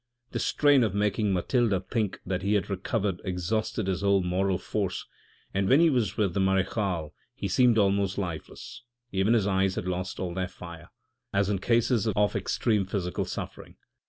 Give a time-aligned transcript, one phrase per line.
[0.31, 5.05] The strain of making Mathilde think that he had recovered exhausted his whole moral force,
[5.53, 9.85] and when he was with the marechale he seemed almost lifeless; even his eyes had
[9.87, 10.89] lost all their fire,
[11.31, 13.75] as in cases of extreme physical suffering.